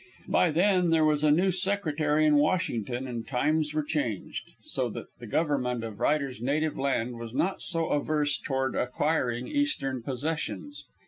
[0.27, 5.15] By then there was a new Secretary in Washington and times were changed, so that
[5.19, 10.85] the Government of Ryder's native land was not so averse toward acquiring Eastern possessions.